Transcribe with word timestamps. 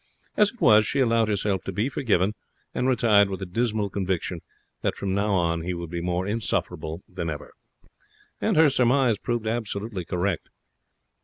As 0.35 0.49
it 0.49 0.59
was, 0.59 0.87
she 0.87 0.99
allowed 0.99 1.27
herself 1.27 1.63
to 1.65 1.71
be 1.71 1.87
forgiven, 1.87 2.33
and 2.73 2.87
retired 2.89 3.29
with 3.29 3.39
a 3.43 3.45
dismal 3.45 3.87
conviction 3.91 4.41
that 4.81 4.95
from 4.95 5.13
now 5.13 5.31
on 5.35 5.61
he 5.61 5.75
would 5.75 5.91
be 5.91 6.01
more 6.01 6.25
insufferable 6.25 7.03
than 7.07 7.29
ever. 7.29 7.53
Her 8.41 8.71
surmise 8.71 9.19
proved 9.19 9.45
absolutely 9.45 10.03
correct. 10.05 10.49